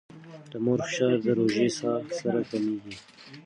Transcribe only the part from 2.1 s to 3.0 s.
سره کمېږي.